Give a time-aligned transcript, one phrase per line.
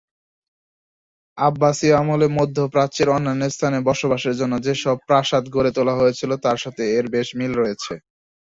[1.37, 7.05] আব্বাসীয় আমলে মধ্যপ্রাচ্যের অন্যান্য স্থানে বসবাসের জন্য যেসব প্রাসাদ গড়ে তোলা হয়েছিল তার সাথে এর
[7.13, 7.93] বেশ মিল রয়েছে।